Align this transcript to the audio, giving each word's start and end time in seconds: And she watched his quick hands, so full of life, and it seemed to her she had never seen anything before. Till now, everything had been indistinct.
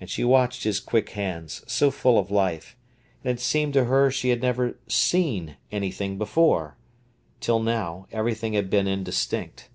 And 0.00 0.08
she 0.08 0.24
watched 0.24 0.64
his 0.64 0.80
quick 0.80 1.10
hands, 1.10 1.62
so 1.66 1.90
full 1.90 2.18
of 2.18 2.30
life, 2.30 2.78
and 3.22 3.38
it 3.38 3.42
seemed 3.42 3.74
to 3.74 3.84
her 3.84 4.10
she 4.10 4.30
had 4.30 4.40
never 4.40 4.78
seen 4.88 5.58
anything 5.70 6.16
before. 6.16 6.78
Till 7.40 7.58
now, 7.62 8.06
everything 8.10 8.54
had 8.54 8.70
been 8.70 8.86
indistinct. 8.86 9.68